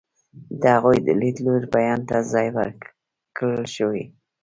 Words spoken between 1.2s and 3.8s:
لیدلوري بیان ته ځای ورکړل